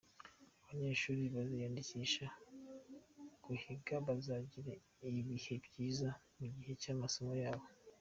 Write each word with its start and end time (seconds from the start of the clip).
Abanyeshuli 0.69 1.23
baziyandikisha 1.35 2.25
kuhiga 3.43 3.93
bazagira 4.07 4.73
ibihe 5.19 5.53
byiza 5.65 6.09
mu 6.37 6.45
gihe 6.55 6.73
cy’amasomo 6.81 7.33
yabo. 7.43 7.65